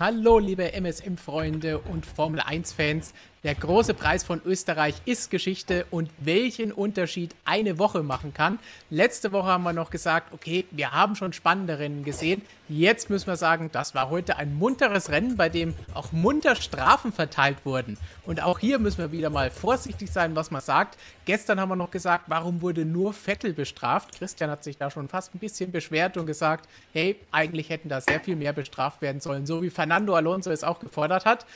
[0.00, 3.14] Hallo, liebe MSM-Freunde und Formel 1-Fans.
[3.44, 8.58] Der große Preis von Österreich ist Geschichte und welchen Unterschied eine Woche machen kann.
[8.90, 12.42] Letzte Woche haben wir noch gesagt, okay, wir haben schon spannende Rennen gesehen.
[12.68, 17.12] Jetzt müssen wir sagen, das war heute ein munteres Rennen, bei dem auch munter Strafen
[17.12, 17.96] verteilt wurden.
[18.26, 20.98] Und auch hier müssen wir wieder mal vorsichtig sein, was man sagt.
[21.24, 24.18] Gestern haben wir noch gesagt, warum wurde nur Vettel bestraft?
[24.18, 28.00] Christian hat sich da schon fast ein bisschen beschwert und gesagt, hey, eigentlich hätten da
[28.00, 31.46] sehr viel mehr bestraft werden sollen, so wie Fernando Alonso es auch gefordert hat.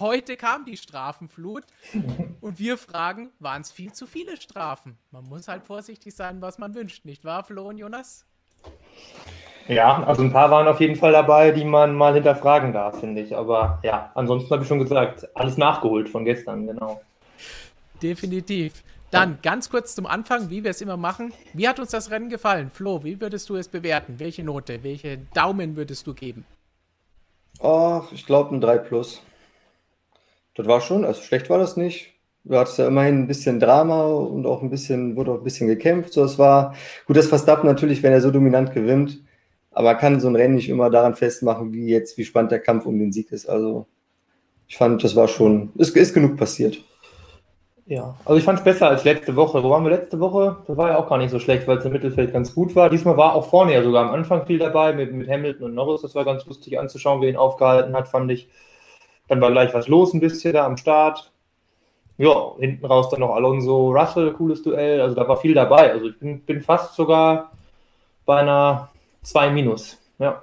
[0.00, 1.64] Heute kam die Strafenflut
[2.40, 4.96] und wir fragen, waren es viel zu viele Strafen?
[5.10, 8.24] Man muss halt vorsichtig sein, was man wünscht, nicht wahr, Flo und Jonas?
[9.68, 13.20] Ja, also ein paar waren auf jeden Fall dabei, die man mal hinterfragen darf, finde
[13.20, 13.36] ich.
[13.36, 17.02] Aber ja, ansonsten habe ich schon gesagt, alles nachgeholt von gestern, genau.
[18.02, 18.82] Definitiv.
[19.10, 21.34] Dann ganz kurz zum Anfang, wie wir es immer machen.
[21.52, 22.70] Wie hat uns das Rennen gefallen?
[22.72, 24.14] Flo, wie würdest du es bewerten?
[24.18, 26.46] Welche Note, welche Daumen würdest du geben?
[27.58, 29.20] Oh, ich glaube ein 3 plus.
[30.60, 32.12] Das war schon, also schlecht war das nicht.
[32.44, 35.68] Du hattest ja immerhin ein bisschen Drama und auch ein bisschen, wurde auch ein bisschen
[35.68, 36.12] gekämpft.
[36.12, 36.74] So, es war
[37.06, 39.22] gut, dass Verstappen natürlich, wenn er so dominant gewinnt,
[39.70, 42.84] aber kann so ein Rennen nicht immer daran festmachen, wie jetzt, wie spannend der Kampf
[42.84, 43.46] um den Sieg ist.
[43.46, 43.86] Also
[44.68, 46.84] ich fand, das war schon, ist, ist genug passiert.
[47.86, 49.64] Ja, also ich fand es besser als letzte Woche.
[49.64, 50.58] Wo waren wir letzte Woche?
[50.66, 52.90] Das war ja auch gar nicht so schlecht, weil es im Mittelfeld ganz gut war.
[52.90, 56.02] Diesmal war auch vorne ja sogar am Anfang viel dabei mit, mit Hamilton und Norris.
[56.02, 58.50] Das war ganz lustig anzuschauen, wie ihn aufgehalten hat, fand ich.
[59.30, 61.30] Dann war gleich was los ein bisschen da am Start.
[62.18, 65.00] Ja, hinten raus dann noch Alonso, Russell, cooles Duell.
[65.00, 65.92] Also da war viel dabei.
[65.92, 67.52] Also ich bin, bin fast sogar
[68.26, 68.90] bei einer
[69.22, 69.98] 2 minus.
[70.18, 70.42] Ja.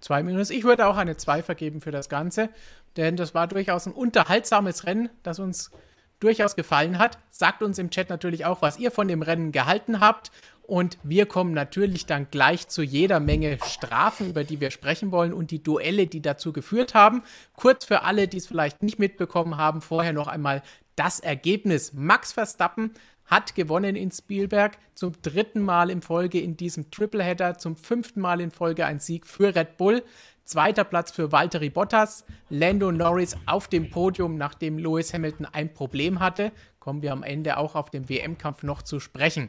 [0.00, 0.50] 2 minus.
[0.50, 2.48] Ich würde auch eine 2 vergeben für das Ganze,
[2.96, 5.70] denn das war durchaus ein unterhaltsames Rennen, das uns
[6.18, 7.18] durchaus gefallen hat.
[7.30, 10.32] Sagt uns im Chat natürlich auch, was ihr von dem Rennen gehalten habt.
[10.66, 15.34] Und wir kommen natürlich dann gleich zu jeder Menge Strafen, über die wir sprechen wollen
[15.34, 17.22] und die Duelle, die dazu geführt haben.
[17.54, 20.62] Kurz für alle, die es vielleicht nicht mitbekommen haben, vorher noch einmal
[20.96, 21.92] das Ergebnis.
[21.92, 22.92] Max Verstappen
[23.26, 28.40] hat gewonnen in Spielberg zum dritten Mal in Folge in diesem Tripleheader, zum fünften Mal
[28.40, 30.02] in Folge ein Sieg für Red Bull.
[30.44, 36.20] Zweiter Platz für Valtteri Bottas, Lando Norris auf dem Podium, nachdem Lewis Hamilton ein Problem
[36.20, 36.52] hatte.
[36.80, 39.48] Kommen wir am Ende auch auf den WM-Kampf noch zu sprechen.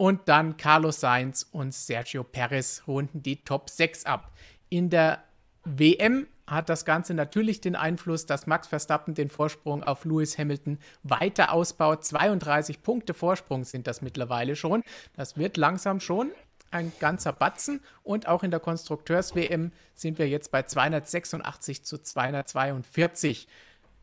[0.00, 4.32] Und dann Carlos Sainz und Sergio Perez runden die Top 6 ab.
[4.70, 5.22] In der
[5.64, 10.78] WM hat das Ganze natürlich den Einfluss, dass Max Verstappen den Vorsprung auf Lewis Hamilton
[11.02, 12.02] weiter ausbaut.
[12.02, 14.82] 32 Punkte Vorsprung sind das mittlerweile schon.
[15.16, 16.30] Das wird langsam schon
[16.70, 17.82] ein ganzer Batzen.
[18.02, 23.48] Und auch in der Konstrukteurs-WM sind wir jetzt bei 286 zu 242.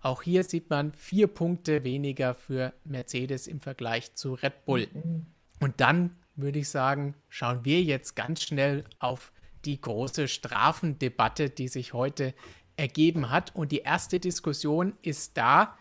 [0.02, 4.88] Auch hier sieht man vier Punkte weniger für Mercedes im Vergleich zu Red Bull.
[5.60, 9.32] Und dann würde ich sagen, schauen wir jetzt ganz schnell auf
[9.66, 12.34] die große Strafendebatte, die sich heute
[12.78, 13.56] ergeben hat.
[13.56, 15.78] Und die erste Diskussion ist da.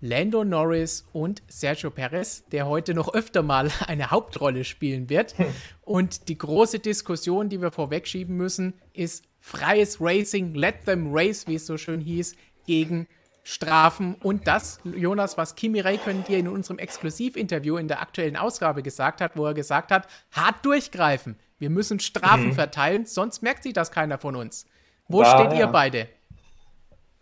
[0.00, 5.34] Lando Norris und Sergio Perez, der heute noch öfter mal eine Hauptrolle spielen wird.
[5.80, 11.54] Und die große Diskussion, die wir vorwegschieben müssen, ist freies Racing, let them race, wie
[11.54, 12.36] es so schön hieß,
[12.66, 13.06] gegen
[13.44, 18.82] Strafen und das, Jonas, was Kimi Räikkönen dir in unserem Exklusivinterview in der aktuellen Ausgabe
[18.82, 21.36] gesagt hat, wo er gesagt hat, hart durchgreifen.
[21.58, 22.54] Wir müssen Strafen mhm.
[22.54, 24.66] verteilen, sonst merkt sich das keiner von uns.
[25.08, 25.58] Wo da, steht ja.
[25.60, 26.08] ihr beide?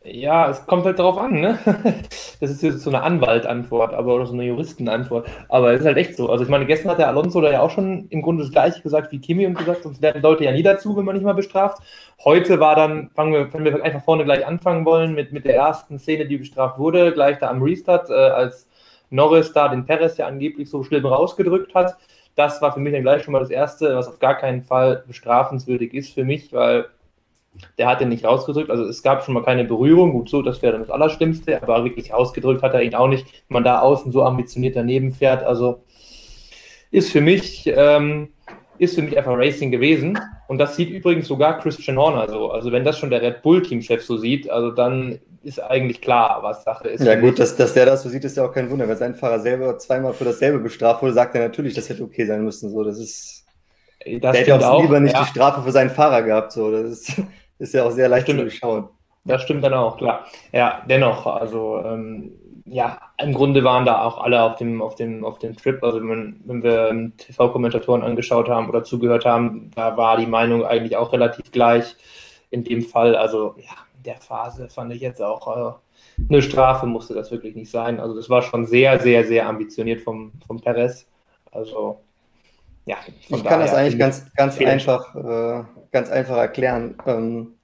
[0.04, 1.58] Ja, es kommt halt darauf an, ne?
[2.40, 5.28] Das ist jetzt so eine Anwaltantwort, aber oder so eine Juristenantwort.
[5.48, 6.28] Aber es ist halt echt so.
[6.28, 8.82] Also ich meine, gestern hat der Alonso da ja auch schon im Grunde das gleiche
[8.82, 11.34] gesagt wie Kimi und gesagt, sonst lernen Leute ja nie dazu, wenn man nicht mal
[11.34, 11.80] bestraft.
[12.24, 15.54] Heute war dann, fangen wir, wenn wir einfach vorne gleich anfangen wollen, mit, mit der
[15.54, 18.68] ersten Szene, die bestraft wurde, gleich da am Restart, äh, als
[19.10, 21.96] Norris da den Perez ja angeblich so schlimm rausgedrückt hat.
[22.34, 25.04] Das war für mich dann gleich schon mal das Erste, was auf gar keinen Fall
[25.06, 26.86] bestrafenswürdig ist für mich, weil
[27.78, 28.70] der hat ihn nicht rausgedrückt.
[28.70, 30.12] Also es gab schon mal keine Berührung.
[30.12, 31.62] Gut, so, das wäre dann das Allerschlimmste.
[31.62, 33.26] Aber wirklich ausgedrückt hat er ihn auch nicht.
[33.48, 35.82] Wenn man da außen so ambitioniert daneben fährt, also
[36.90, 38.28] ist für mich, ähm,
[38.78, 40.18] ist für mich einfach Racing gewesen.
[40.48, 42.50] Und das sieht übrigens sogar Christian Horner so.
[42.50, 46.64] Also wenn das schon der Red Bull-Teamchef so sieht, also dann ist eigentlich klar, was
[46.64, 47.02] Sache ist.
[47.02, 48.88] Ja gut, dass, dass der das so sieht, ist ja auch kein Wunder.
[48.88, 52.24] Wenn sein Fahrer selber zweimal für dasselbe bestraft wurde, sagt er natürlich, das hätte okay
[52.26, 52.70] sein müssen.
[52.70, 53.44] So, das ist.
[54.20, 55.22] Das der hätte auch, auch lieber nicht ja.
[55.22, 56.52] die Strafe für seinen Fahrer gehabt.
[56.52, 57.22] So, das ist.
[57.62, 58.40] Ist ja auch sehr leicht stimmt.
[58.40, 58.88] zu durchschauen.
[59.24, 60.26] Das stimmt dann auch, klar.
[60.52, 62.32] Ja, dennoch, also ähm,
[62.64, 65.80] ja, im Grunde waren da auch alle auf dem, auf dem, auf dem Trip.
[65.84, 70.96] Also wenn, wenn wir TV-Kommentatoren angeschaut haben oder zugehört haben, da war die Meinung eigentlich
[70.96, 71.94] auch relativ gleich
[72.50, 73.14] in dem Fall.
[73.14, 75.72] Also ja, in der Phase fand ich jetzt auch äh,
[76.28, 78.00] eine Strafe musste das wirklich nicht sein.
[78.00, 81.06] Also das war schon sehr, sehr, sehr ambitioniert vom, vom Perez.
[81.52, 82.00] Also
[82.86, 82.96] ja,
[83.28, 85.62] ich kann das eigentlich ganz, ganz einfach, äh,
[85.92, 86.96] ganz einfach erklären.
[87.06, 87.54] Ähm,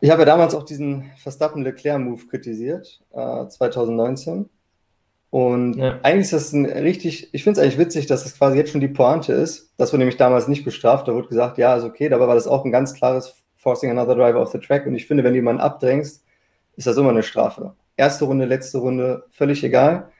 [0.00, 4.50] Ich habe ja damals auch diesen Verstappen-Leclerc-Move kritisiert, äh, 2019.
[5.30, 5.98] Und ja.
[6.02, 8.80] eigentlich ist das ein richtig, ich finde es eigentlich witzig, dass das quasi jetzt schon
[8.80, 9.72] die Pointe ist.
[9.76, 11.08] Das wurde nämlich damals nicht bestraft.
[11.08, 12.08] Da wurde gesagt, ja, ist okay.
[12.08, 14.86] Dabei war das auch ein ganz klares Forcing another driver off the track.
[14.86, 16.24] Und ich finde, wenn du jemanden abdrängst,
[16.76, 17.74] ist das immer eine Strafe.
[17.96, 20.10] Erste Runde, letzte Runde, völlig egal.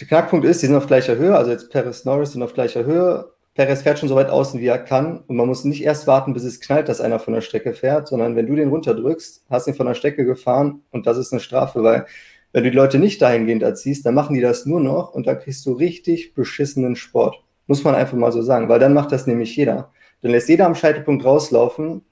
[0.00, 1.36] Der Knackpunkt ist, die sind auf gleicher Höhe.
[1.36, 3.31] Also jetzt Perez Norris sind auf gleicher Höhe.
[3.54, 5.18] Perez fährt schon so weit außen, wie er kann.
[5.26, 8.08] Und man muss nicht erst warten, bis es knallt, dass einer von der Strecke fährt,
[8.08, 11.40] sondern wenn du den runterdrückst, hast ihn von der Strecke gefahren und das ist eine
[11.40, 12.06] Strafe, weil
[12.52, 15.38] wenn du die Leute nicht dahingehend erziehst, dann machen die das nur noch und dann
[15.38, 17.42] kriegst du richtig beschissenen Sport.
[17.66, 19.90] Muss man einfach mal so sagen, weil dann macht das nämlich jeder.
[20.20, 22.04] Dann lässt jeder am Scheitelpunkt rauslaufen.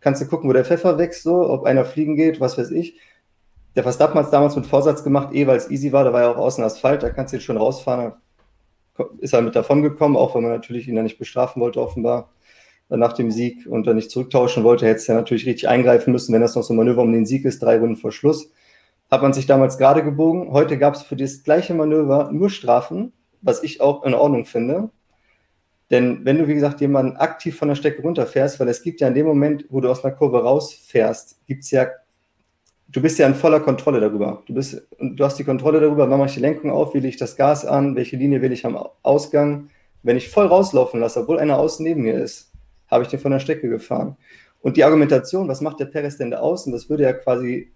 [0.00, 2.98] Kannst du gucken, wo der Pfeffer wächst, so, ob einer fliegen geht, was weiß ich.
[3.76, 6.22] Der Verstappen hat es damals mit Vorsatz gemacht, eh, weil es easy war, da war
[6.22, 8.14] ja auch außen Asphalt, da kannst du jetzt schon rausfahren,
[9.18, 12.32] ist er mit davon gekommen, auch wenn man natürlich ihn dann nicht bestrafen wollte, offenbar
[12.88, 16.32] nach dem Sieg und dann nicht zurücktauschen wollte, hätte es ja natürlich richtig eingreifen müssen,
[16.32, 18.50] wenn das noch so ein Manöver um den Sieg ist, drei Runden vor Schluss.
[19.10, 20.52] Hat man sich damals gerade gebogen.
[20.52, 23.12] Heute gab es für das gleiche Manöver nur Strafen,
[23.42, 24.90] was ich auch in Ordnung finde.
[25.90, 29.08] Denn wenn du, wie gesagt, jemanden aktiv von der Strecke runterfährst, weil es gibt ja
[29.08, 31.86] in dem Moment, wo du aus einer Kurve rausfährst, gibt es ja
[32.88, 34.42] du bist ja in voller Kontrolle darüber.
[34.46, 37.08] Du, bist, du hast die Kontrolle darüber, wann mache ich die Lenkung auf, wie lege
[37.08, 39.70] ich das Gas an, welche Linie will ich am Ausgang.
[40.02, 42.52] Wenn ich voll rauslaufen lasse, obwohl einer außen neben mir ist,
[42.90, 44.16] habe ich den von der Strecke gefahren.
[44.60, 47.72] Und die Argumentation, was macht der Perez denn da außen, das würde ja quasi,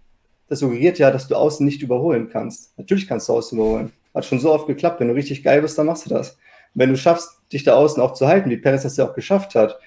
[0.49, 2.77] das suggeriert ja, dass du außen nicht überholen kannst.
[2.79, 3.93] Natürlich kannst du außen überholen.
[4.15, 5.01] Hat schon so oft geklappt.
[5.01, 6.39] Wenn du richtig geil bist, dann machst du das.
[6.75, 9.55] wenn du schaffst, dich da außen auch zu halten, wie Perez das ja auch geschafft
[9.55, 9.79] hat,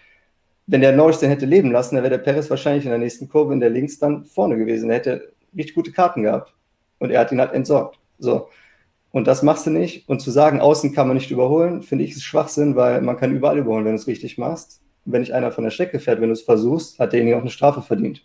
[0.67, 3.29] wenn der Norris den hätte leben lassen, dann wäre der Perez wahrscheinlich in der nächsten
[3.29, 4.89] Kurve in der links dann vorne gewesen.
[4.89, 6.53] Er hätte richtig gute Karten gehabt.
[6.99, 7.99] Und er hat ihn halt entsorgt.
[8.19, 8.49] So.
[9.11, 10.09] Und das machst du nicht.
[10.09, 13.33] Und zu sagen, außen kann man nicht überholen, finde ich ist Schwachsinn, weil man kann
[13.33, 14.81] überall überholen, wenn du es richtig machst.
[15.05, 17.51] Wenn nicht einer von der Strecke fährt, wenn du es versuchst, hat derjenige auch eine
[17.51, 18.23] Strafe verdient.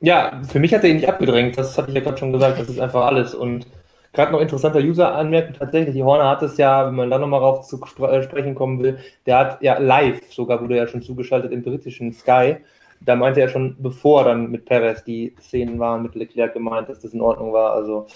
[0.00, 1.58] Ja, für mich hat er ihn nicht abgedrängt.
[1.58, 2.58] Das hatte ich ja gerade schon gesagt.
[2.58, 3.34] Das ist einfach alles.
[3.34, 3.66] Und
[4.14, 7.66] Gerade noch interessanter User-Anmerkung, tatsächlich, die Horner hat es ja, wenn man da nochmal rauf
[7.66, 11.64] zu äh, sprechen kommen will, der hat ja live, sogar wurde ja schon zugeschaltet im
[11.64, 12.58] britischen Sky,
[13.00, 17.00] da meinte er schon, bevor dann mit Perez die Szenen waren, mit Leclerc gemeint, dass
[17.00, 18.06] das in Ordnung war, also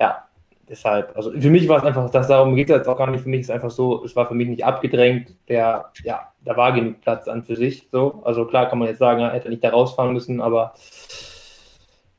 [0.00, 0.24] ja,
[0.68, 3.28] deshalb, also für mich war es einfach, das darum geht es auch gar nicht, für
[3.28, 7.00] mich ist einfach so, es war für mich nicht abgedrängt, der, ja, da war genug
[7.00, 9.70] Platz an für sich, so, also klar kann man jetzt sagen, er hätte nicht da
[9.70, 10.74] rausfahren müssen, aber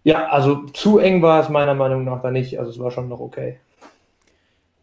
[0.03, 2.59] ja, also zu eng war es meiner Meinung nach da nicht.
[2.59, 3.59] Also es war schon noch okay.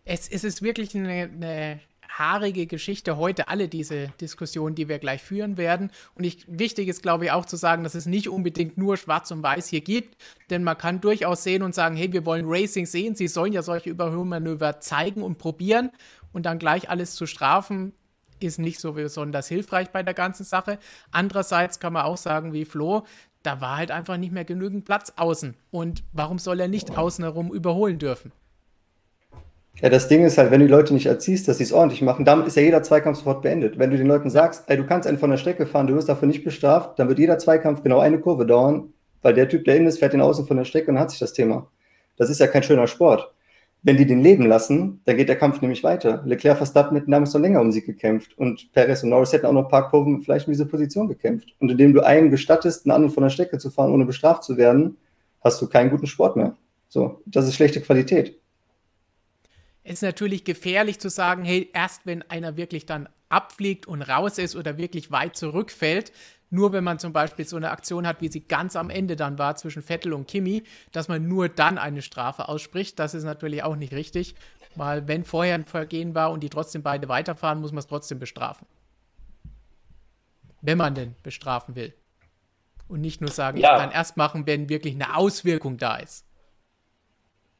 [0.05, 1.81] Es, es ist wirklich eine, eine
[2.19, 5.91] haarige Geschichte heute, alle diese Diskussionen, die wir gleich führen werden.
[6.15, 9.31] Und ich, wichtig ist, glaube ich, auch zu sagen, dass es nicht unbedingt nur Schwarz
[9.31, 10.17] und Weiß hier gibt,
[10.51, 13.63] denn man kann durchaus sehen und sagen, hey, wir wollen Racing sehen, sie sollen ja
[13.63, 15.91] solche Überholmanöver zeigen und probieren
[16.33, 17.93] und dann gleich alles zu strafen,
[18.39, 20.79] ist nicht so besonders hilfreich bei der ganzen Sache.
[21.11, 23.05] Andererseits kann man auch sagen, wie Flo,
[23.47, 25.55] da war halt einfach nicht mehr genügend Platz außen.
[25.71, 28.33] Und warum soll er nicht außen herum überholen dürfen?
[29.81, 32.01] Ja, das Ding ist halt, wenn du die Leute nicht erziehst, dass sie es ordentlich
[32.01, 33.79] machen, damit ist ja jeder Zweikampf sofort beendet.
[33.79, 36.09] Wenn du den Leuten sagst, ey, du kannst einen von der Strecke fahren, du wirst
[36.09, 39.77] dafür nicht bestraft, dann wird jeder Zweikampf genau eine Kurve dauern, weil der Typ, der
[39.77, 41.69] innen ist, fährt den außen von der Strecke und hat sich das Thema.
[42.17, 43.31] Das ist ja kein schöner Sport.
[43.87, 46.21] Wenn die den leben lassen, dann geht der Kampf nämlich weiter.
[46.27, 49.53] Leclerc Verstappen hätten damals noch länger um sie gekämpft und Perez und Norris hätten auch
[49.53, 51.55] noch ein paar Kurven vielleicht in diese Position gekämpft.
[51.61, 54.57] Und indem du einen gestattest, einen anderen von der Strecke zu fahren, ohne bestraft zu
[54.57, 54.97] werden,
[55.41, 56.57] hast du keinen guten Sport mehr.
[56.89, 58.37] So, das ist schlechte Qualität.
[59.85, 64.39] Es ist natürlich gefährlich zu sagen, hey, erst wenn einer wirklich dann abfliegt und raus
[64.39, 66.11] ist oder wirklich weit zurückfällt,
[66.51, 69.39] nur wenn man zum Beispiel so eine Aktion hat, wie sie ganz am Ende dann
[69.39, 70.63] war zwischen Vettel und Kimi,
[70.93, 72.99] dass man nur dann eine Strafe ausspricht.
[72.99, 74.35] Das ist natürlich auch nicht richtig,
[74.77, 78.19] weil wenn vorher ein Vergehen war und die trotzdem beide weiterfahren, muss man es trotzdem
[78.19, 78.67] bestrafen.
[80.63, 81.93] Wenn man denn bestrafen will.
[82.89, 83.75] Und nicht nur sagen, ja.
[83.75, 86.25] ich kann erst machen, wenn wirklich eine Auswirkung da ist.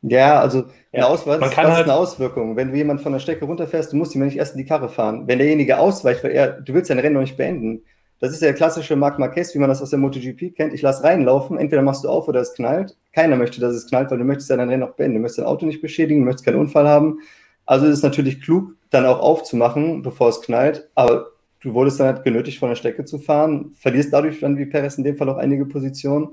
[0.03, 0.59] Ja, also
[0.93, 2.55] eine ja, kann was halt ist eine Auswirkung?
[2.55, 4.89] Wenn du jemanden von der Strecke runterfährst, du musst ihm nicht erst in die Karre
[4.89, 5.27] fahren.
[5.27, 7.83] Wenn derjenige ausweicht, weil er, du willst dein Rennen noch nicht beenden,
[8.19, 10.73] das ist der klassische Marc Marquez, wie man das aus der MotoGP kennt.
[10.73, 12.97] Ich lasse reinlaufen, entweder machst du auf oder es knallt.
[13.13, 15.17] Keiner möchte, dass es knallt, weil du möchtest dein Rennen auch beenden.
[15.17, 17.21] Du möchtest dein Auto nicht beschädigen, du möchtest keinen Unfall haben.
[17.67, 20.89] Also ist es natürlich klug, dann auch aufzumachen, bevor es knallt.
[20.95, 24.67] Aber du wurdest dann halt genötigt, von der Strecke zu fahren, verlierst dadurch dann wie
[24.67, 26.29] Perez in dem Fall auch einige Positionen.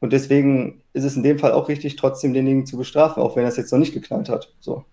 [0.00, 3.44] Und deswegen ist es in dem Fall auch richtig, trotzdem denjenigen zu bestrafen, auch wenn
[3.44, 4.52] er es jetzt noch nicht geknallt hat.
[4.60, 4.84] So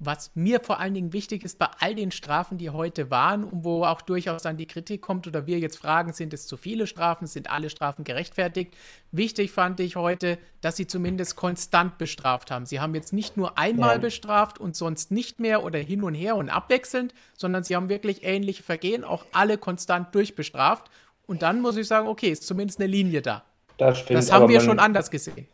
[0.00, 3.64] was mir vor allen Dingen wichtig ist bei all den Strafen, die heute waren und
[3.64, 6.86] wo auch durchaus dann die Kritik kommt oder wir jetzt fragen, sind es zu viele
[6.86, 8.76] Strafen, sind alle Strafen gerechtfertigt?
[9.10, 12.64] Wichtig fand ich heute, dass sie zumindest konstant bestraft haben.
[12.64, 13.98] Sie haben jetzt nicht nur einmal ja.
[13.98, 18.22] bestraft und sonst nicht mehr oder hin und her und abwechselnd, sondern sie haben wirklich
[18.22, 20.90] ähnliche Vergehen auch alle konstant durchbestraft
[21.26, 23.42] Und dann muss ich sagen, okay, ist zumindest eine Linie da.
[23.78, 24.18] Das stimmt.
[24.18, 25.46] Das haben wir schon anders gesehen.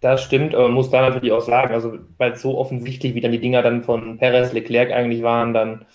[0.00, 3.32] Das stimmt, aber man muss da natürlich auch sagen, also weil so offensichtlich, wie dann
[3.32, 5.86] die Dinger dann von Perez, Leclerc eigentlich waren, dann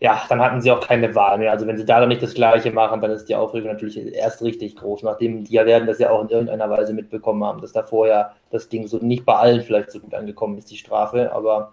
[0.00, 1.52] ja, dann hatten sie auch keine Wahl mehr.
[1.52, 4.42] Also wenn sie da dann nicht das Gleiche machen, dann ist die Aufregung natürlich erst
[4.42, 7.72] richtig groß, nachdem die ja werden das ja auch in irgendeiner Weise mitbekommen haben, dass
[7.72, 11.32] da vorher das Ding so nicht bei allen vielleicht so gut angekommen ist, die Strafe,
[11.32, 11.72] aber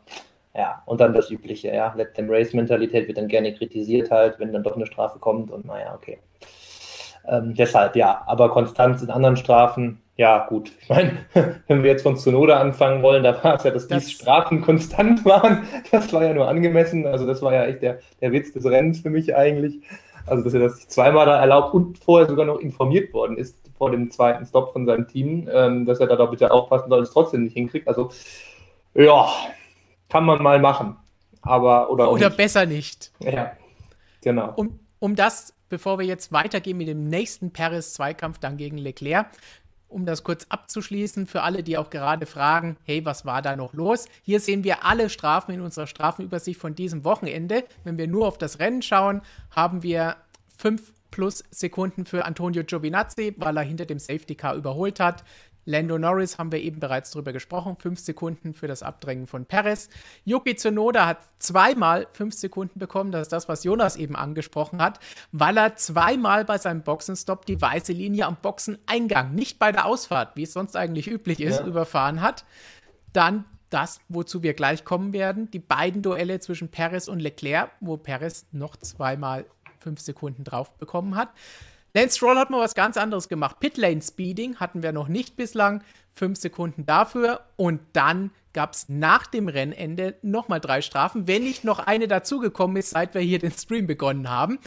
[0.55, 4.39] ja, und dann das Übliche, ja, Let them Race Mentalität wird dann gerne kritisiert halt,
[4.39, 6.19] wenn dann doch eine Strafe kommt und naja, okay.
[7.27, 10.71] Ähm, deshalb, ja, aber Konstanz in anderen Strafen, ja, gut.
[10.79, 11.17] Ich meine,
[11.67, 14.61] wenn wir jetzt von Zunoda anfangen wollen, da war es ja, dass das die Strafen
[14.61, 15.63] konstant waren.
[15.91, 17.07] Das war ja nur angemessen.
[17.07, 19.81] Also, das war ja echt der, der Witz des Rennens für mich eigentlich.
[20.27, 23.89] Also, dass er das zweimal da erlaubt und vorher sogar noch informiert worden ist vor
[23.89, 27.09] dem zweiten Stop von seinem Team, ähm, dass er da doch bitte aufpassen soll, es
[27.09, 27.87] trotzdem nicht hinkriegt.
[27.87, 28.11] Also,
[28.93, 29.27] ja,
[30.07, 30.97] kann man mal machen.
[31.41, 32.37] Aber, oder, oder nicht.
[32.37, 33.11] besser nicht.
[33.21, 33.53] Ja,
[34.21, 34.53] genau.
[34.55, 39.27] Um, um das bevor wir jetzt weitergehen mit dem nächsten Paris-Zweikampf dann gegen Leclerc,
[39.91, 43.73] um das kurz abzuschließen, für alle, die auch gerade fragen, hey, was war da noch
[43.73, 44.07] los?
[44.23, 47.63] Hier sehen wir alle Strafen in unserer Strafenübersicht von diesem Wochenende.
[47.83, 49.21] Wenn wir nur auf das Rennen schauen,
[49.51, 50.15] haben wir
[50.57, 55.23] fünf plus Sekunden für Antonio Giovinazzi, weil er hinter dem Safety Car überholt hat.
[55.65, 59.89] Lando Norris haben wir eben bereits darüber gesprochen, fünf Sekunden für das Abdrängen von Perez.
[60.25, 64.99] Yuki Tsunoda hat zweimal fünf Sekunden bekommen, das ist das, was Jonas eben angesprochen hat,
[65.31, 70.35] weil er zweimal bei seinem Boxenstopp die weiße Linie am Boxeneingang, nicht bei der Ausfahrt,
[70.35, 71.65] wie es sonst eigentlich üblich ist, ja.
[71.65, 72.45] überfahren hat.
[73.13, 77.97] Dann das, wozu wir gleich kommen werden, die beiden Duelle zwischen Perez und Leclerc, wo
[77.97, 79.45] Perez noch zweimal
[79.79, 81.29] fünf Sekunden drauf bekommen hat.
[81.93, 83.59] Lance Stroll hat mal was ganz anderes gemacht.
[83.59, 85.83] Pitlane Speeding hatten wir noch nicht bislang.
[86.13, 87.41] Fünf Sekunden dafür.
[87.57, 92.77] Und dann gab es nach dem Rennende nochmal drei Strafen, wenn nicht noch eine dazugekommen
[92.77, 94.59] ist, seit wir hier den Stream begonnen haben.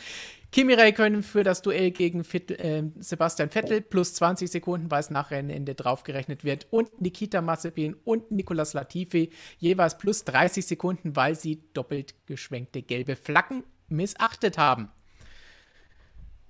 [0.52, 5.10] Kimi Räikkönen für das Duell gegen Fit, äh, Sebastian Vettel plus 20 Sekunden, weil es
[5.10, 6.68] nach Rennende draufgerechnet wird.
[6.70, 13.16] Und Nikita Mazepin und Nicolas Latifi jeweils plus 30 Sekunden, weil sie doppelt geschwenkte gelbe
[13.16, 14.90] Flaggen missachtet haben.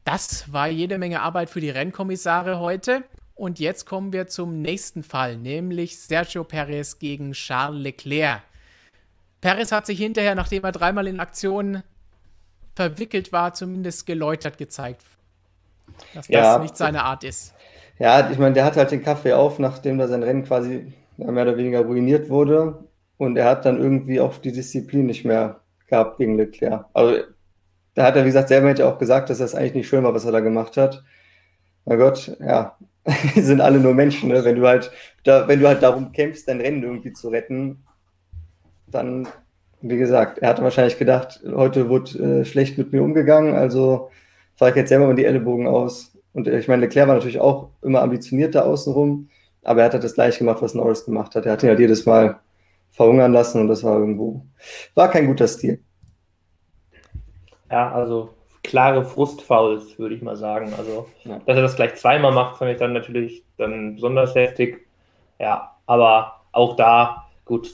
[0.05, 3.05] Das war jede Menge Arbeit für die Rennkommissare heute.
[3.35, 8.43] Und jetzt kommen wir zum nächsten Fall, nämlich Sergio Perez gegen Charles Leclerc.
[9.41, 11.83] Perez hat sich hinterher, nachdem er dreimal in Aktion
[12.77, 15.03] verwickelt war, zumindest geläutert gezeigt,
[16.15, 16.55] dass ja.
[16.55, 17.55] das nicht seine Art ist.
[17.99, 21.43] Ja, ich meine, der hat halt den Kaffee auf, nachdem da sein Rennen quasi mehr
[21.43, 22.85] oder weniger ruiniert wurde.
[23.17, 26.87] Und er hat dann irgendwie auch die Disziplin nicht mehr gehabt gegen Leclerc.
[26.93, 27.23] Also
[27.95, 30.15] da hat er, wie gesagt, selber hätte auch gesagt, dass das eigentlich nicht schön war,
[30.15, 31.05] was er da gemacht hat.
[31.85, 32.77] Na Gott, ja,
[33.37, 34.45] sind alle nur Menschen, ne?
[34.45, 34.91] Wenn du halt,
[35.25, 37.85] da, wenn du halt darum kämpfst, dein Rennen irgendwie zu retten,
[38.87, 39.29] dann,
[39.81, 44.11] wie gesagt, er hatte wahrscheinlich gedacht, heute wurde äh, schlecht mit mir umgegangen, also
[44.57, 46.17] fahre ich jetzt selber mal die Ellenbogen aus.
[46.33, 49.29] Und äh, ich meine, Leclerc war natürlich auch immer ambitioniert da außenrum,
[49.63, 51.47] aber er hat halt das gleiche gemacht, was Norris gemacht hat.
[51.47, 52.41] Er hat ihn halt jedes Mal
[52.91, 54.47] verhungern lassen und das war irgendwo,
[54.95, 55.81] war kein guter Stil.
[57.71, 58.31] Ja, also
[58.63, 60.73] klare Frustfouls, würde ich mal sagen.
[60.77, 61.39] Also, ja.
[61.47, 64.87] dass er das gleich zweimal macht, fand ich dann natürlich dann besonders heftig.
[65.39, 67.71] Ja, aber auch da, gut,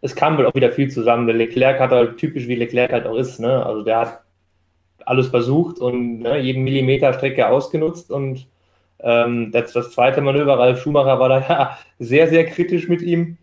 [0.00, 1.26] es kam wohl auch wieder viel zusammen.
[1.26, 3.64] Der Leclerc hat halt typisch wie Leclerc halt auch ist, ne?
[3.64, 4.20] Also der hat
[5.06, 8.46] alles versucht und ne, jeden Millimeter Strecke ausgenutzt und
[9.00, 13.38] ähm, das, das zweite Manöver, Ralf Schumacher war da ja sehr, sehr kritisch mit ihm,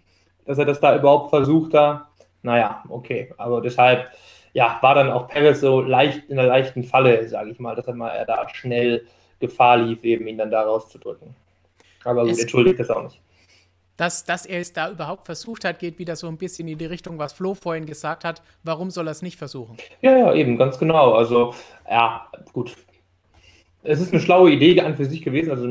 [0.46, 2.10] dass er das da überhaupt versucht da.
[2.42, 4.08] Naja, okay, aber deshalb,
[4.54, 7.88] ja, war dann auch Perez so leicht in einer leichten Falle, sage ich mal, dass
[7.88, 9.06] er mal er da schnell
[9.40, 11.36] Gefahr lief, eben ihn dann da rauszudrücken.
[12.04, 13.22] Aber gut, es entschuldigt das auch nicht.
[13.98, 16.86] Dass, dass er es da überhaupt versucht hat, geht wieder so ein bisschen in die
[16.86, 18.42] Richtung, was Flo vorhin gesagt hat.
[18.64, 19.76] Warum soll er es nicht versuchen?
[20.02, 21.14] Ja, ja, eben, ganz genau.
[21.14, 21.54] Also,
[21.90, 22.78] ja, gut.
[23.84, 25.52] Es ist eine schlaue Idee an für sich gewesen.
[25.52, 25.68] Also,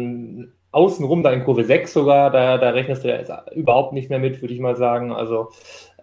[0.72, 4.42] außenrum da in Kurve 6 sogar, da, da rechnest du ja überhaupt nicht mehr mit,
[4.42, 5.10] würde ich mal sagen.
[5.10, 5.50] Also,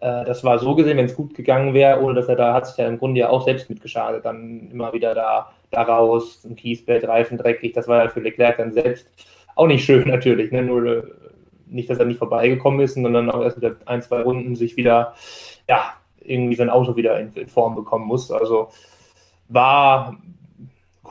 [0.06, 2.78] das war so gesehen, wenn es gut gegangen wäre, ohne dass er da hat sich
[2.78, 7.08] ja im Grunde ja auch selbst mitgeschadet, dann immer wieder da, da raus, ein Kiesbett,
[7.08, 9.08] Reifen dreckig, das war ja für Leclerc dann selbst
[9.56, 10.62] auch nicht schön natürlich, ne?
[10.62, 11.04] nur äh,
[11.68, 15.16] nicht, dass er nicht vorbeigekommen ist, sondern auch erst mit ein, zwei Runden sich wieder,
[15.68, 18.32] ja, irgendwie sein Auto wieder in, in Form bekommen muss.
[18.32, 18.70] Also
[19.48, 20.18] war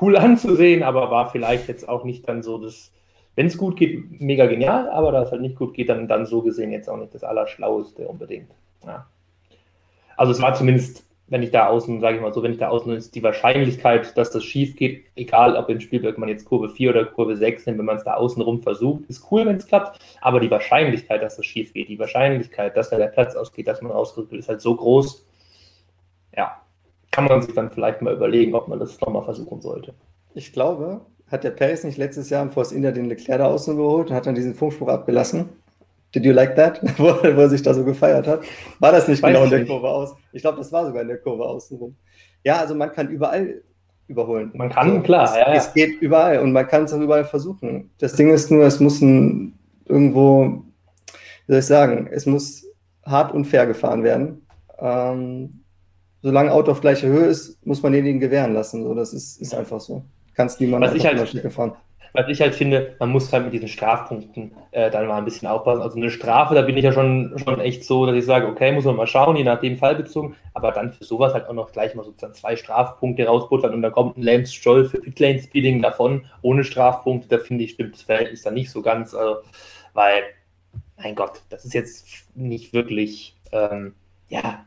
[0.01, 2.93] cool anzusehen, aber war vielleicht jetzt auch nicht dann so das,
[3.35, 6.27] wenn es gut geht, mega genial, aber da es halt nicht gut geht, dann, dann
[6.27, 8.51] so gesehen jetzt auch nicht das Allerschlaueste unbedingt.
[8.87, 9.07] Ja.
[10.17, 12.69] Also es war zumindest, wenn ich da außen, sage ich mal so, wenn ich da
[12.69, 16.69] außen ist, die Wahrscheinlichkeit, dass das schief geht, egal ob in Spielberg man jetzt Kurve
[16.69, 19.57] 4 oder Kurve 6 nimmt, wenn man es da außen rum versucht, ist cool, wenn
[19.57, 23.35] es klappt, aber die Wahrscheinlichkeit, dass das schief geht, die Wahrscheinlichkeit, dass da der Platz
[23.35, 25.27] ausgeht, dass man ausgerückt ist halt so groß,
[26.37, 26.61] ja,
[27.11, 29.95] kann man sich dann vielleicht mal überlegen, ob man das nochmal versuchen sollte.
[30.35, 33.77] Ich glaube, hat der Paris nicht letztes Jahr im Force India den Leclerc da außen
[33.77, 35.49] geholt und hat dann diesen Funkspruch abgelassen?
[36.15, 36.81] Did you like that?
[36.99, 38.43] wo, wo er sich da so gefeiert hat.
[38.79, 39.69] War das nicht Weiß genau in der nicht.
[39.69, 40.15] Kurve aus?
[40.33, 41.97] Ich glaube, das war sogar in der Kurve außenrum.
[42.45, 43.63] Ja, also man kann überall
[44.07, 44.51] überholen.
[44.55, 45.55] Man kann, So, klar, es, ja, ja.
[45.55, 47.91] es geht überall und man kann es auch überall versuchen.
[47.99, 50.63] Das Ding ist nur, es muss ein, irgendwo,
[51.47, 52.65] wie soll ich sagen, es muss
[53.05, 54.47] hart und fair gefahren werden.
[54.79, 55.65] Ähm,
[56.23, 58.83] solange Auto auf gleicher Höhe ist, muss man denjenigen gewähren lassen.
[58.85, 60.05] So, das ist, ist einfach so.
[60.35, 61.73] Kannst niemand Was ich halt- fahren.
[62.17, 65.49] Was ich halt finde, man muss halt mit diesen Strafpunkten äh, dann mal ein bisschen
[65.49, 65.83] aufpassen.
[65.83, 68.71] Also eine Strafe, da bin ich ja schon, schon echt so, dass ich sage, okay,
[68.71, 71.73] muss man mal schauen, je nachdem Fall bezogen, aber dann für sowas halt auch noch
[71.73, 75.83] gleich mal sozusagen zwei Strafpunkte rausbuttern und dann kommt ein Lance Stroll für Pitlane Speeding
[75.83, 79.39] davon ohne Strafpunkte, da finde ich, stimmt das Verhältnis dann nicht so ganz, also,
[79.93, 80.23] weil,
[80.97, 82.07] mein Gott, das ist jetzt
[82.37, 83.97] nicht wirklich, ähm,
[84.29, 84.65] ja,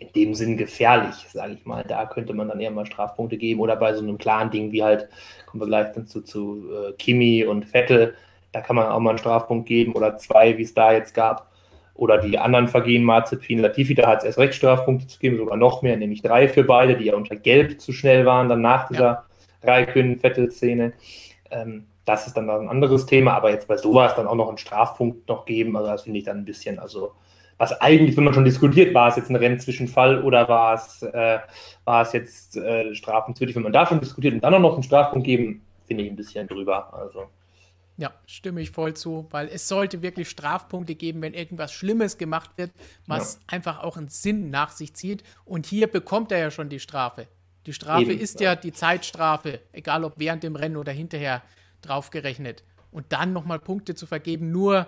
[0.00, 1.84] in dem Sinn gefährlich, sage ich mal.
[1.86, 4.82] Da könnte man dann eher mal Strafpunkte geben oder bei so einem klaren Ding wie
[4.82, 5.08] halt,
[5.46, 8.14] kommen wir gleich dann zu, zu äh, Kimi und Vettel,
[8.52, 11.48] da kann man auch mal einen Strafpunkt geben oder zwei, wie es da jetzt gab.
[11.94, 15.58] Oder die anderen Vergehen, Mazepin, Latifi, da hat es erst recht Strafpunkte zu geben, sogar
[15.58, 18.88] noch mehr, nämlich drei für beide, die ja unter Gelb zu schnell waren, dann nach
[18.88, 19.26] dieser
[19.62, 20.94] Raikön-Vettel-Szene.
[21.50, 24.56] Ähm, das ist dann ein anderes Thema, aber jetzt bei sowas dann auch noch einen
[24.56, 27.12] Strafpunkt noch geben, also das finde ich dann ein bisschen, also
[27.60, 31.40] was eigentlich, wenn man schon diskutiert, war es jetzt ein Rennzwischenfall oder war es, äh,
[31.84, 34.82] war es jetzt äh, strafenswürdig, wenn man da schon diskutiert und dann auch noch einen
[34.82, 36.94] Strafpunkt geben, finde ich ein bisschen drüber.
[36.94, 37.26] Also.
[37.98, 42.48] Ja, stimme ich voll zu, weil es sollte wirklich Strafpunkte geben, wenn irgendwas Schlimmes gemacht
[42.56, 42.70] wird,
[43.06, 45.22] was einfach auch einen Sinn nach sich zieht.
[45.44, 47.26] Und hier bekommt er ja schon die Strafe.
[47.66, 48.52] Die Strafe Eben, ist ja.
[48.52, 51.42] ja die Zeitstrafe, egal ob während dem Rennen oder hinterher
[51.82, 52.64] draufgerechnet.
[52.90, 54.86] Und dann nochmal Punkte zu vergeben, nur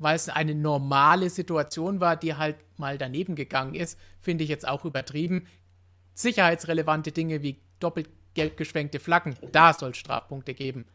[0.00, 4.66] weil es eine normale Situation war, die halt mal daneben gegangen ist, finde ich jetzt
[4.66, 5.46] auch übertrieben.
[6.14, 10.86] Sicherheitsrelevante Dinge wie doppelt gelb geschwenkte Flaggen, da soll es Strafpunkte geben.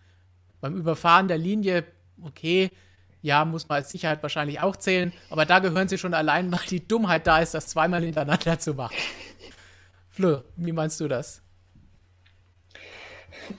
[0.59, 1.85] Beim Überfahren der Linie,
[2.23, 2.71] okay,
[3.21, 6.65] ja, muss man als Sicherheit wahrscheinlich auch zählen, aber da gehören sie schon allein, weil
[6.69, 8.95] die Dummheit da ist, das zweimal hintereinander zu machen.
[10.09, 11.43] Flo, wie meinst du das?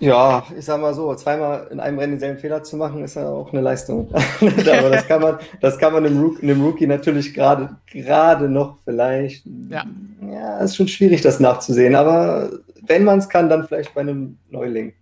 [0.00, 3.28] Ja, ich sag mal so, zweimal in einem Rennen denselben Fehler zu machen, ist ja
[3.28, 4.08] auch eine Leistung.
[4.40, 8.78] Aber das kann man, das kann man einem Rookie, einem Rookie natürlich gerade, gerade noch
[8.84, 9.44] vielleicht.
[9.70, 9.84] Ja.
[10.30, 11.94] Ja, ist schon schwierig, das nachzusehen.
[11.94, 12.50] Aber
[12.86, 14.92] wenn man es kann, dann vielleicht bei einem Neuling.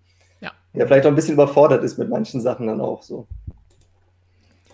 [0.40, 0.52] Ja.
[0.74, 3.26] Der vielleicht auch ein bisschen überfordert ist mit manchen Sachen dann auch so.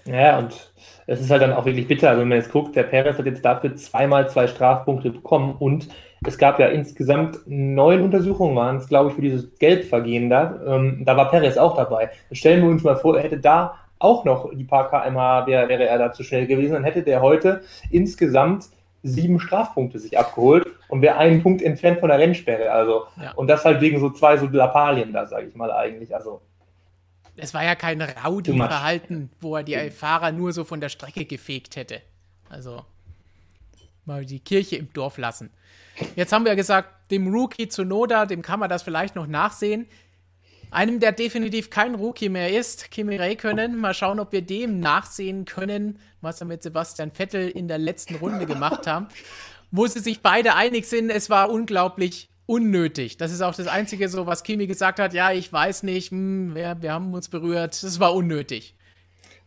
[0.05, 0.73] Ja, und
[1.07, 2.11] es ist halt dann auch wirklich bitter.
[2.11, 5.89] Also wenn man jetzt guckt, der Perez hat jetzt dafür zweimal zwei Strafpunkte bekommen und
[6.27, 10.61] es gab ja insgesamt neun Untersuchungen, waren es, glaube ich, für dieses Gelbvergehen da.
[10.67, 12.11] Ähm, da war Perez auch dabei.
[12.33, 15.87] Stellen wir uns mal vor, er hätte da auch noch die paar kmh, wäre, wäre
[15.87, 18.67] er da zu schnell gewesen, dann hätte der heute insgesamt
[19.03, 22.71] sieben Strafpunkte sich abgeholt und wäre einen Punkt entfernt von der Rennsperre.
[22.71, 23.33] Also, Ja.
[23.33, 26.15] und das halt wegen so zwei so Lappalien da, sage ich mal eigentlich.
[26.15, 26.43] Also,
[27.37, 28.03] Es war ja kein.
[28.03, 32.03] Rowdy-Verhalten, wo er die Fahrer nur so von der Strecke gefegt hätte.
[32.51, 32.85] Also
[34.05, 35.51] mal die Kirche im Dorf lassen.
[36.17, 39.87] Jetzt haben wir gesagt, dem Rookie Tsunoda, dem kann man das vielleicht noch nachsehen.
[40.71, 43.77] Einem, der definitiv kein Rookie mehr ist, Kimi Räikkönen.
[43.77, 48.15] Mal schauen, ob wir dem nachsehen können, was er mit Sebastian Vettel in der letzten
[48.17, 49.09] Runde gemacht haben.
[49.73, 53.17] Wo sie sich beide einig sind, es war unglaublich unnötig.
[53.17, 55.13] Das ist auch das Einzige, so was Kimi gesagt hat.
[55.13, 57.83] Ja, ich weiß nicht, hm, wir, wir haben uns berührt.
[57.83, 58.75] Das war unnötig.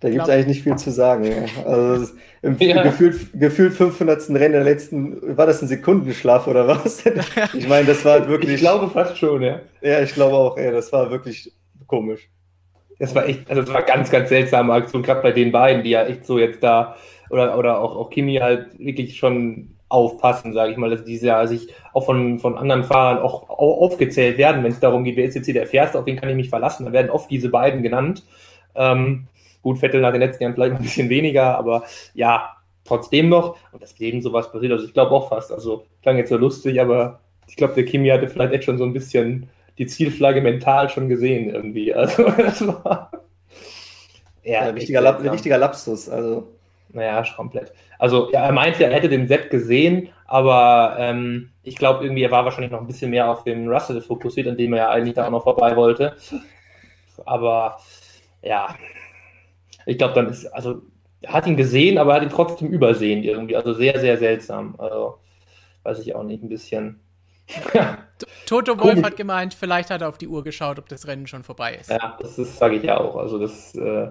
[0.04, 1.24] Da gibt es eigentlich nicht viel zu sagen.
[1.24, 1.66] ja.
[1.66, 2.84] Also im Ja.
[2.84, 4.30] gefühlt, gefühlt 500.
[4.32, 7.06] Rennen der letzten, war das ein Sekundenschlaf oder was?
[7.54, 8.56] Ich meine, das war wirklich.
[8.56, 9.62] ich glaube fast schon, ja.
[9.82, 11.54] Ja, ich glaube auch, ey, das war wirklich
[11.88, 12.30] komisch.
[13.00, 15.92] Das war echt, also das war ganz, ganz seltsame Aktion, gerade bei den beiden, die
[15.92, 16.98] ja echt so jetzt da,
[17.30, 21.48] oder, oder auch, auch Kimi halt wirklich schon aufpassen, sage ich mal, dass diese ja
[21.48, 25.24] sich auch von, von anderen Fahrern auch, auch aufgezählt werden, wenn es darum geht, wer
[25.26, 27.48] ist jetzt hier der Fährste, auf wen kann ich mich verlassen, dann werden oft diese
[27.48, 28.24] beiden genannt.
[28.76, 29.28] Ähm,
[29.64, 33.82] gut, Vettel nach den letzten Jahren vielleicht ein bisschen weniger, aber ja, trotzdem noch, und
[33.82, 37.56] deswegen sowas passiert, also ich glaube auch fast, also klang jetzt so lustig, aber ich
[37.56, 41.50] glaube, der Kimi hatte vielleicht echt schon so ein bisschen die Zielflagge mental schon gesehen
[41.50, 41.94] irgendwie.
[41.96, 43.12] Also das war.
[44.44, 45.30] Ja, echt richtiger, seltsam.
[45.30, 46.10] richtiger Lapsus.
[46.10, 46.48] Also,
[46.90, 47.74] Naja, komplett.
[47.98, 52.32] Also ja, er meinte, er hätte den Sepp gesehen, aber ähm, ich glaube irgendwie, er
[52.32, 55.16] war wahrscheinlich noch ein bisschen mehr auf den Russell fokussiert, an dem er ja eigentlich
[55.16, 56.16] da auch noch vorbei wollte.
[57.26, 57.78] Aber
[58.42, 58.76] ja,
[59.86, 60.82] ich glaube, dann ist, also
[61.22, 63.56] er hat ihn gesehen, aber er hat ihn trotzdem übersehen irgendwie.
[63.56, 64.76] Also sehr, sehr seltsam.
[64.78, 65.18] Also
[65.84, 67.00] weiß ich auch nicht, ein bisschen.
[68.46, 69.04] Toto Wolf Komisch.
[69.06, 71.90] hat gemeint, vielleicht hat er auf die Uhr geschaut, ob das Rennen schon vorbei ist.
[71.90, 73.16] ja das sage ich ja auch.
[73.18, 74.08] Also das äh,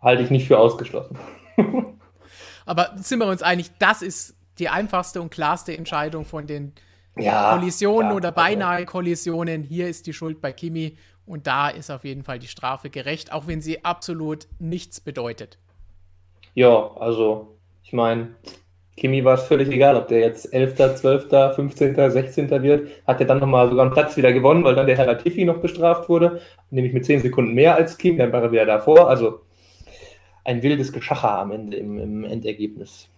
[0.00, 1.16] halte ich nicht für ausgeschlossen.
[2.66, 6.72] Aber sind wir uns einig, das ist die einfachste und klarste Entscheidung von den
[7.16, 9.62] Ja, Kollisionen ja, oder also- beinahe Kollisionen.
[9.62, 10.96] Hier ist die Schuld bei Kimi
[11.26, 15.58] Und da ist auf jeden Fall die Strafe gerecht, auch wenn sie absolut nichts bedeutet.
[16.54, 18.34] Ja, also ich meine,
[18.96, 22.50] Kimi war es völlig egal, ob der jetzt 11., 12., 15., 16.
[22.62, 22.88] wird.
[23.06, 25.58] Hat er dann nochmal sogar einen Platz wieder gewonnen, weil dann der Herr Latifi noch
[25.58, 29.08] bestraft wurde, nämlich mit 10 Sekunden mehr als Kimi, dann war er wieder davor.
[29.08, 29.40] Also
[30.44, 33.08] ein wildes Geschacher am Ende im, im Endergebnis.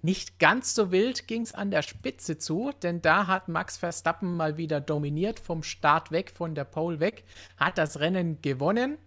[0.00, 4.36] Nicht ganz so wild ging es an der Spitze zu, denn da hat Max Verstappen
[4.36, 7.24] mal wieder dominiert, vom Start weg, von der Pole weg,
[7.56, 8.98] hat das Rennen gewonnen.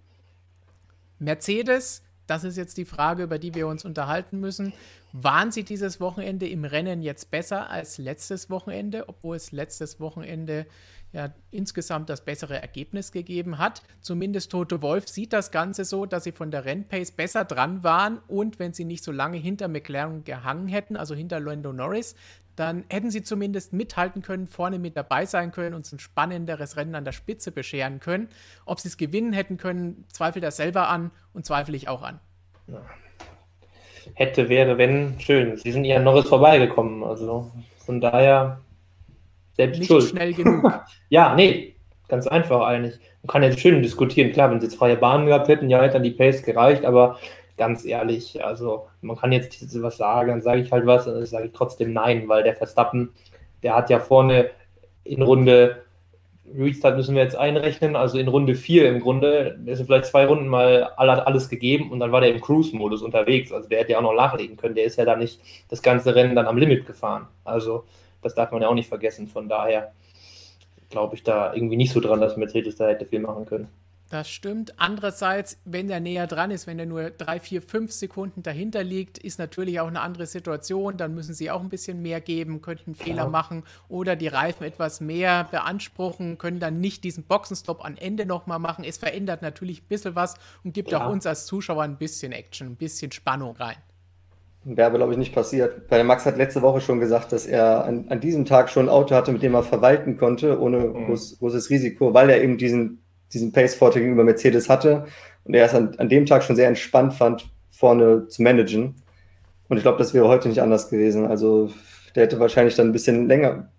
[1.17, 4.73] Mercedes, das ist jetzt die Frage, über die wir uns unterhalten müssen.
[5.13, 10.65] Waren sie dieses Wochenende im Rennen jetzt besser als letztes Wochenende, obwohl es letztes Wochenende
[11.13, 13.82] ja insgesamt das bessere Ergebnis gegeben hat.
[14.02, 18.19] Zumindest Toto Wolf sieht das Ganze so, dass sie von der Rennpace besser dran waren
[18.28, 22.15] und wenn sie nicht so lange hinter McLaren gehangen hätten, also hinter Lando Norris,
[22.56, 26.95] dann hätten sie zumindest mithalten können, vorne mit dabei sein können, uns ein spannenderes Rennen
[26.95, 28.30] an der Spitze bescheren können.
[28.65, 32.19] Ob sie es gewinnen hätten können, zweifelt er selber an und zweifle ich auch an.
[32.67, 32.82] Ja.
[34.15, 35.58] Hätte, wäre, wenn, schön.
[35.58, 37.52] Sie sind ja Norris vorbeigekommen, also
[37.86, 38.62] von daher
[39.54, 40.04] selbst nicht schuld.
[40.04, 40.72] schnell genug.
[41.10, 41.76] ja, nee,
[42.08, 43.00] ganz einfach eigentlich.
[43.24, 44.32] Man kann jetzt schön diskutieren.
[44.32, 47.18] Klar, wenn sie jetzt freie Bahnen gehabt hätten, ja, hätte dann die Pace gereicht, aber
[47.58, 51.48] ganz ehrlich, also man kann jetzt was sagen, dann sage ich halt was, dann sage
[51.48, 53.10] ich trotzdem nein, weil der Verstappen,
[53.62, 54.50] der hat ja vorne
[55.04, 55.84] in Runde
[56.58, 60.48] Restart müssen wir jetzt einrechnen, also in Runde 4 im Grunde, ist vielleicht zwei Runden
[60.48, 63.52] mal alles gegeben und dann war der im Cruise-Modus unterwegs.
[63.52, 64.76] Also der hätte ja auch noch nachlegen können.
[64.76, 67.28] Der ist ja da nicht das ganze Rennen dann am Limit gefahren.
[67.44, 67.86] Also
[68.21, 69.27] das darf man ja auch nicht vergessen.
[69.27, 69.93] Von daher
[70.89, 73.67] glaube ich da irgendwie nicht so dran, dass Mercedes da hätte viel machen können.
[74.12, 74.77] Das stimmt.
[74.77, 79.17] Andererseits, wenn der näher dran ist, wenn er nur drei, vier, fünf Sekunden dahinter liegt,
[79.17, 80.97] ist natürlich auch eine andere Situation.
[80.97, 83.29] Dann müssen sie auch ein bisschen mehr geben, könnten Fehler ja.
[83.29, 88.60] machen oder die Reifen etwas mehr beanspruchen, können dann nicht diesen Boxenstopp am Ende nochmal
[88.60, 88.84] machen.
[88.84, 91.05] Es verändert natürlich ein bisschen was und gibt ja.
[91.05, 93.77] auch uns als Zuschauer ein bisschen Action, ein bisschen Spannung rein.
[94.63, 95.82] Wäre, glaube ich, nicht passiert.
[95.89, 98.89] Weil Max hat letzte Woche schon gesagt, dass er an, an diesem Tag schon ein
[98.89, 101.06] Auto hatte, mit dem er verwalten konnte, ohne mhm.
[101.06, 103.02] groß, großes Risiko, weil er eben diesen,
[103.34, 105.06] diesen Pace-Vorteil gegenüber Mercedes hatte.
[105.45, 108.95] Und er es an, an dem Tag schon sehr entspannt fand, vorne zu managen.
[109.67, 111.26] Und ich glaube, das wäre heute nicht anders gewesen.
[111.26, 111.71] Also
[112.13, 113.71] der hätte wahrscheinlich dann ein bisschen länger,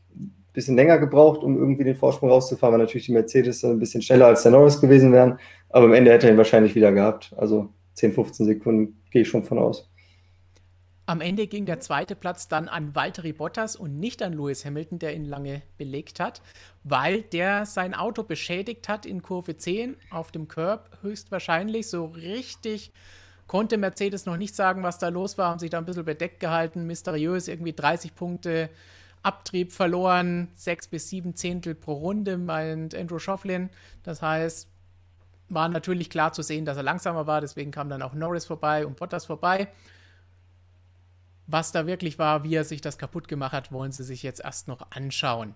[0.53, 4.27] bisschen länger gebraucht, um irgendwie den Vorsprung rauszufahren, weil natürlich die Mercedes ein bisschen schneller
[4.27, 5.39] als der Norris gewesen wären.
[5.69, 7.33] Aber am Ende hätte er ihn wahrscheinlich wieder gehabt.
[7.37, 9.92] Also 10, 15 Sekunden gehe ich schon von aus.
[11.05, 15.01] Am Ende ging der zweite Platz dann an Valtteri Bottas und nicht an Lewis Hamilton,
[15.01, 16.43] der ihn lange belegt hat,
[16.85, 21.89] weil der sein Auto beschädigt hat in Kurve 10 auf dem Curb höchstwahrscheinlich.
[21.89, 22.93] So richtig
[23.49, 26.39] konnte Mercedes noch nicht sagen, was da los war, haben sich da ein bisschen bedeckt
[26.39, 28.71] gehalten, mysteriös irgendwie 30 Punkte
[29.25, 33.71] Abtrieb verloren, 6 bis 7 Zehntel pro Runde, meint Andrew Schofflin.
[34.05, 34.69] Das heißt,
[35.49, 38.87] war natürlich klar zu sehen, dass er langsamer war, deswegen kam dann auch Norris vorbei
[38.87, 39.69] und Bottas vorbei.
[41.47, 44.41] Was da wirklich war, wie er sich das kaputt gemacht hat, wollen sie sich jetzt
[44.41, 45.55] erst noch anschauen.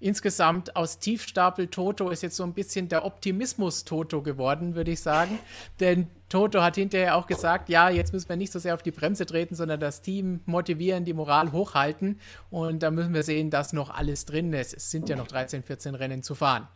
[0.00, 5.00] Insgesamt aus Tiefstapel Toto ist jetzt so ein bisschen der Optimismus Toto geworden, würde ich
[5.00, 5.38] sagen.
[5.80, 8.90] Denn Toto hat hinterher auch gesagt, ja, jetzt müssen wir nicht so sehr auf die
[8.90, 12.20] Bremse treten, sondern das Team motivieren, die Moral hochhalten.
[12.50, 14.74] Und da müssen wir sehen, dass noch alles drin ist.
[14.74, 16.68] Es sind ja noch 13, 14 Rennen zu fahren.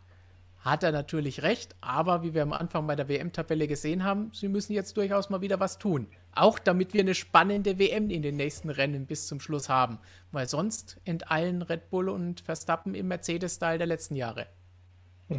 [0.61, 4.47] Hat er natürlich recht, aber wie wir am Anfang bei der WM-Tabelle gesehen haben, sie
[4.47, 6.07] müssen jetzt durchaus mal wieder was tun.
[6.35, 9.99] Auch damit wir eine spannende WM in den nächsten Rennen bis zum Schluss haben.
[10.31, 14.47] Weil sonst enteilen Red Bull und Verstappen im Mercedes-Style der letzten Jahre.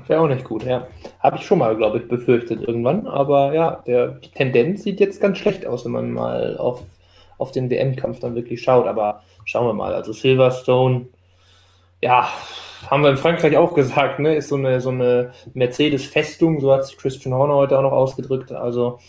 [0.07, 0.87] Wäre auch nicht gut, ja.
[1.19, 3.07] Habe ich schon mal, glaube ich, befürchtet irgendwann.
[3.07, 6.83] Aber ja, der, die Tendenz sieht jetzt ganz schlecht aus, wenn man mal auf,
[7.39, 8.87] auf den WM-Kampf dann wirklich schaut.
[8.87, 9.95] Aber schauen wir mal.
[9.95, 11.07] Also Silverstone,
[12.01, 12.29] ja,
[12.89, 14.37] haben wir in Frankreich auch gesagt, ne?
[14.37, 18.53] Ist so eine, so eine Mercedes-Festung, so hat sich Christian Horner heute auch noch ausgedrückt.
[18.53, 19.01] Also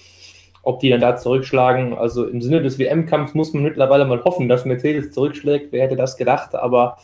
[0.63, 1.93] ob die dann da zurückschlagen.
[1.93, 5.71] Also im Sinne des WM-Kampfs muss man mittlerweile mal hoffen, dass Mercedes zurückschlägt.
[5.71, 6.55] Wer hätte das gedacht?
[6.55, 6.97] Aber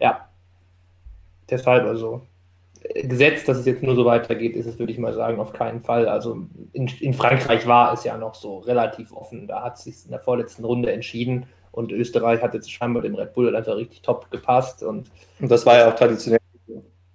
[0.00, 0.28] ja,
[1.48, 2.22] deshalb also
[2.94, 5.80] gesetzt, dass es jetzt nur so weitergeht, ist es, würde ich mal sagen, auf keinen
[5.82, 6.08] Fall.
[6.08, 9.46] Also in, in Frankreich war es ja noch so relativ offen.
[9.46, 13.14] Da hat es sich in der vorletzten Runde entschieden und Österreich hat jetzt scheinbar dem
[13.14, 14.82] Red Bull einfach richtig top gepasst.
[14.82, 15.10] Und,
[15.40, 16.40] und das war ja auch traditionell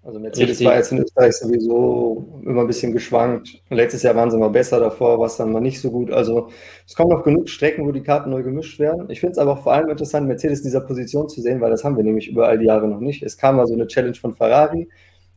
[0.06, 0.68] also Mercedes Richtig.
[0.68, 3.60] war jetzt in Österreich sowieso immer ein bisschen geschwankt.
[3.72, 6.12] Letztes Jahr waren sie mal besser, davor war es dann mal nicht so gut.
[6.12, 6.50] Also
[6.86, 9.10] es kommen noch genug Strecken, wo die Karten neu gemischt werden.
[9.10, 11.72] Ich finde es aber auch vor allem interessant, Mercedes in dieser Position zu sehen, weil
[11.72, 13.24] das haben wir nämlich über all die Jahre noch nicht.
[13.24, 14.88] Es kam mal so eine Challenge von Ferrari,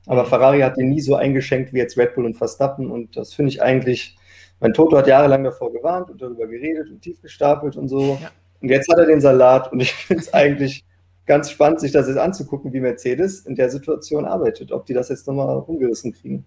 [0.05, 0.29] aber mhm.
[0.29, 2.91] Ferrari hat den nie so eingeschenkt wie jetzt Red Bull und Verstappen.
[2.91, 4.19] Und das finde ich eigentlich,
[4.61, 8.19] mein Toto hat jahrelang davor gewarnt und darüber geredet und tief gestapelt und so.
[8.21, 8.31] Ja.
[8.61, 10.85] Und jetzt hat er den Salat und ich finde es eigentlich
[11.29, 15.11] ganz spannend, sich das jetzt anzugucken, wie Mercedes in der Situation arbeitet, ob die das
[15.11, 16.45] jetzt nochmal umgerissen kriegen.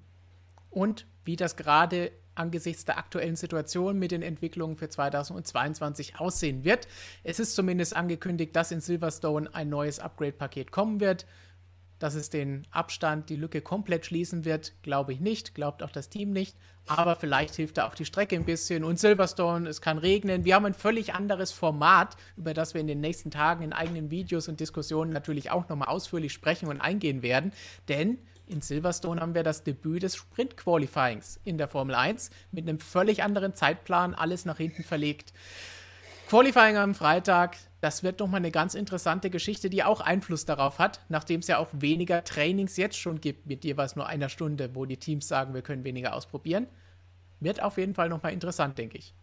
[0.69, 6.87] Und wie das gerade angesichts der aktuellen Situation mit den Entwicklungen für 2022 aussehen wird.
[7.23, 11.25] Es ist zumindest angekündigt, dass in Silverstone ein neues Upgrade-Paket kommen wird.
[12.01, 16.09] Dass es den Abstand, die Lücke komplett schließen wird, glaube ich nicht, glaubt auch das
[16.09, 16.57] Team nicht.
[16.87, 18.83] Aber vielleicht hilft da auch die Strecke ein bisschen.
[18.83, 20.43] Und Silverstone, es kann regnen.
[20.43, 24.09] Wir haben ein völlig anderes Format, über das wir in den nächsten Tagen in eigenen
[24.09, 27.53] Videos und Diskussionen natürlich auch nochmal ausführlich sprechen und eingehen werden.
[27.87, 32.79] Denn in Silverstone haben wir das Debüt des Sprint-Qualifyings in der Formel 1 mit einem
[32.79, 35.33] völlig anderen Zeitplan, alles nach hinten verlegt.
[36.29, 41.01] Qualifying am Freitag, das wird nochmal eine ganz interessante Geschichte, die auch Einfluss darauf hat,
[41.09, 44.85] nachdem es ja auch weniger Trainings jetzt schon gibt, mit jeweils nur einer Stunde, wo
[44.85, 46.67] die Teams sagen, wir können weniger ausprobieren.
[47.39, 49.15] Wird auf jeden Fall nochmal interessant, denke ich.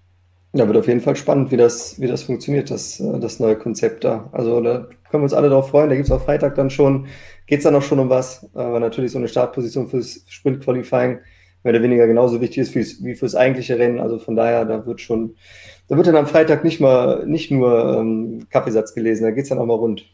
[0.54, 3.56] Ja, wird auf jeden Fall spannend, wie das, wie das funktioniert, das, äh, das neue
[3.56, 4.28] Konzept da.
[4.32, 5.88] Also da können wir uns alle darauf freuen.
[5.88, 7.06] Da gibt es auch Freitag dann schon,
[7.46, 11.20] geht es dann auch schon um was, aber natürlich so eine Startposition fürs Sprint-Qualifying
[11.62, 14.00] mehr oder weniger genauso wichtig ist fürs, wie fürs eigentliche Rennen.
[14.00, 15.36] Also von daher, da wird schon,
[15.88, 19.48] da wird dann am Freitag nicht mal nicht nur ähm, Kaffeesatz gelesen, da geht es
[19.48, 20.04] dann auch mal rund.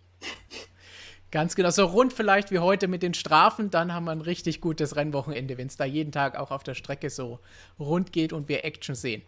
[1.30, 4.60] Ganz genau, so rund vielleicht wie heute mit den Strafen, dann haben wir ein richtig
[4.60, 7.40] gutes Rennwochenende, wenn es da jeden Tag auch auf der Strecke so
[7.76, 9.22] rund geht und wir Action sehen.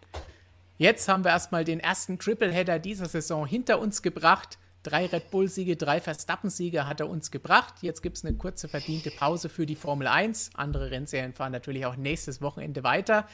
[0.77, 4.57] Jetzt haben wir erstmal den ersten Tripleheader dieser Saison hinter uns gebracht.
[4.87, 7.73] Drei Red Bull-Siege, drei Verstappen-Siege hat er uns gebracht.
[7.81, 10.51] Jetzt gibt es eine kurze verdiente Pause für die Formel 1.
[10.53, 13.27] Andere Rennserien fahren natürlich auch nächstes Wochenende weiter.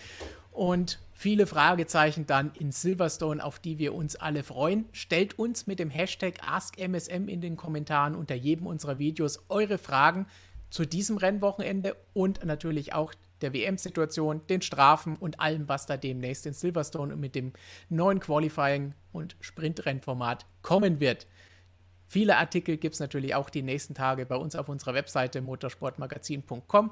[0.52, 4.86] Und viele Fragezeichen dann in Silverstone, auf die wir uns alle freuen.
[4.94, 10.26] Stellt uns mit dem Hashtag AskMSM in den Kommentaren unter jedem unserer Videos eure Fragen
[10.72, 16.46] zu diesem Rennwochenende und natürlich auch der WM-Situation, den Strafen und allem, was da demnächst
[16.46, 17.54] in Silverstone mit dem
[17.90, 21.28] neuen Qualifying- und Sprintrennformat kommen wird.
[22.08, 26.92] Viele Artikel gibt es natürlich auch die nächsten Tage bei uns auf unserer Webseite motorsportmagazin.com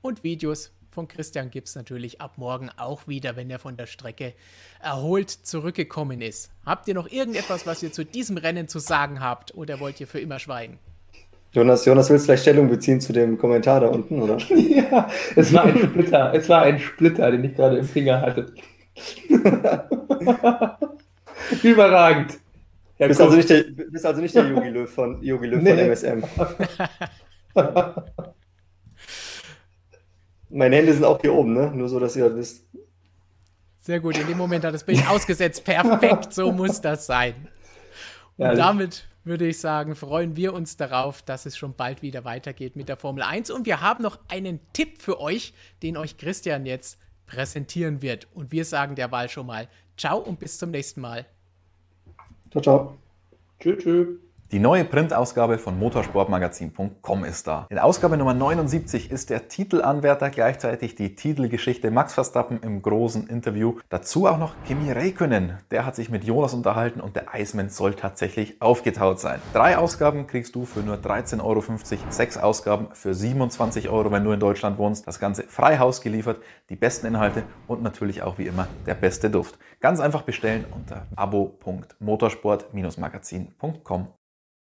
[0.00, 3.86] und Videos von Christian gibt es natürlich ab morgen auch wieder, wenn er von der
[3.86, 4.34] Strecke
[4.80, 6.50] erholt zurückgekommen ist.
[6.64, 10.08] Habt ihr noch irgendetwas, was ihr zu diesem Rennen zu sagen habt oder wollt ihr
[10.08, 10.78] für immer schweigen?
[11.58, 14.38] Jonas, Jonas, willst du vielleicht Stellung beziehen zu dem Kommentar da unten, oder?
[14.54, 16.32] ja, es war ein Splitter.
[16.32, 18.54] Es war ein Splitter, den ich gerade im Finger hatte.
[21.64, 22.38] Überragend.
[22.98, 25.70] Ja, bist, also nicht der, bist also nicht der Yogi Löw von, Yogi Löw nee.
[25.70, 26.22] von MSM.
[30.50, 31.72] Meine Hände sind auch hier oben, ne?
[31.74, 32.66] Nur so, dass ihr das wisst.
[33.80, 35.64] Sehr gut, in dem Moment hat das Bild ausgesetzt.
[35.64, 37.34] Perfekt, so muss das sein.
[38.36, 42.24] Und ja, damit würde ich sagen, freuen wir uns darauf, dass es schon bald wieder
[42.24, 43.50] weitergeht mit der Formel 1.
[43.50, 48.26] Und wir haben noch einen Tipp für euch, den euch Christian jetzt präsentieren wird.
[48.34, 51.26] Und wir sagen derweil schon mal Ciao und bis zum nächsten Mal.
[52.50, 52.98] Ciao, ciao.
[53.60, 54.27] Tschüss, tschüss.
[54.50, 57.66] Die neue Printausgabe von motorsportmagazin.com ist da.
[57.68, 63.74] In Ausgabe Nummer 79 ist der Titelanwärter gleichzeitig die Titelgeschichte Max Verstappen im großen Interview.
[63.90, 65.58] Dazu auch noch Kimi Räikkönen.
[65.70, 69.38] Der hat sich mit Jonas unterhalten und der Iceman soll tatsächlich aufgetaut sein.
[69.52, 71.62] Drei Ausgaben kriegst du für nur 13,50 Euro.
[72.08, 75.06] Sechs Ausgaben für 27 Euro, wenn du in Deutschland wohnst.
[75.06, 79.28] Das Ganze frei Haus geliefert, die besten Inhalte und natürlich auch wie immer der beste
[79.28, 79.58] Duft.
[79.80, 84.08] Ganz einfach bestellen unter abo.motorsport-magazin.com.